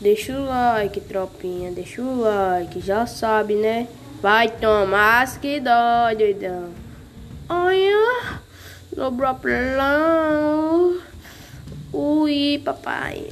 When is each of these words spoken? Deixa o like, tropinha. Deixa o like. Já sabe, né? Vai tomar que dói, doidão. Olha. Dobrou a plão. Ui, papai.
Deixa 0.00 0.32
o 0.32 0.46
like, 0.46 1.00
tropinha. 1.00 1.70
Deixa 1.70 2.00
o 2.00 2.20
like. 2.20 2.80
Já 2.80 3.06
sabe, 3.06 3.54
né? 3.54 3.86
Vai 4.22 4.48
tomar 4.48 5.38
que 5.38 5.60
dói, 5.60 6.16
doidão. 6.16 6.70
Olha. 7.48 8.40
Dobrou 8.92 9.28
a 9.28 9.34
plão. 9.34 11.00
Ui, 11.92 12.60
papai. 12.64 13.28